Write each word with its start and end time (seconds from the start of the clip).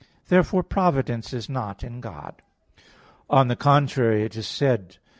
Therefore 0.29 0.63
providence 0.63 1.31
is 1.31 1.47
not 1.47 1.83
in 1.83 2.01
God. 2.01 2.41
On 3.29 3.49
the 3.49 3.55
contrary, 3.55 4.23
It 4.23 4.35
is 4.35 4.47
said 4.47 4.87
(Wis. 4.87 4.97